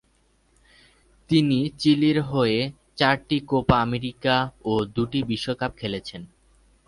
[1.29, 2.59] তিনি চিলির হয়ে
[2.97, 4.35] চারটি কোপা আমেরিকা
[4.65, 6.21] ও দুটি বিশ্বকাপ খেলেছেন।